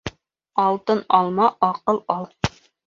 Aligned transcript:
Алтын 0.63 1.03
алма, 1.21 1.53
аҡыл 1.71 2.05
ал. 2.17 2.29